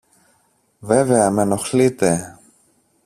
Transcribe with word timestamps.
Βέβαια 0.79 1.29
μ' 1.31 1.39
ενοχλείτε! 1.39 2.37